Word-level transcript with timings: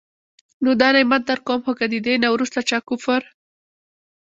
نو 0.63 0.69
دا 0.81 0.87
نعمت 0.95 1.21
درکوم، 1.29 1.59
خو 1.65 1.71
که 1.79 1.85
د 1.91 1.95
دي 2.05 2.13
نه 2.23 2.29
وروسته 2.31 2.59
چا 2.69 2.79
کفر 2.87 3.21